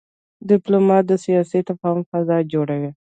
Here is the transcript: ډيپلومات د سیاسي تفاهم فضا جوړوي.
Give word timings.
ډيپلومات 0.49 1.03
د 1.07 1.13
سیاسي 1.25 1.59
تفاهم 1.69 2.01
فضا 2.11 2.37
جوړوي. 2.53 2.91